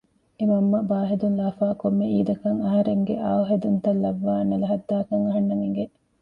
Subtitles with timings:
[0.37, 5.85] އެ މަންމަ ބާ ހެދުން ލާފައި ކޮންމެ އީދަކަށް އަހަރެންގެ އައު ހެދުން ލައްވާ ނަލަހައްދާކަން އަހަންނަށް އިނގެ